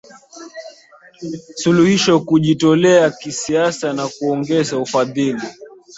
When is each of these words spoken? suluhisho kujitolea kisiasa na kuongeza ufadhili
suluhisho 1.55 2.19
kujitolea 2.19 3.09
kisiasa 3.11 3.93
na 3.93 4.07
kuongeza 4.07 4.77
ufadhili 4.77 5.47